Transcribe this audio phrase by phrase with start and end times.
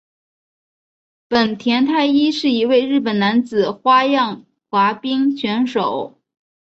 [1.27, 6.19] 本田太一是一位日本男子花样滑冰选手。